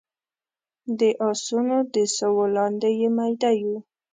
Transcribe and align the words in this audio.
د 0.99 1.01
اسونو 1.29 1.77
د 1.93 1.95
سوو 2.17 2.43
لاندې 2.55 2.89
يې 2.99 3.09
ميده 3.17 3.51
يو 3.61 3.75